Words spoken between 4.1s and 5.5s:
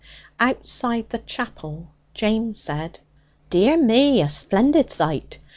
A splendid sight!